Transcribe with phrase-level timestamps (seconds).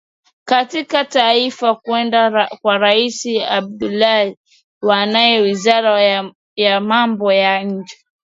[0.45, 4.33] katika taarifa kwenda kwa rais abdullah
[4.81, 6.01] wande wizara
[6.55, 7.95] ya mambo ya nje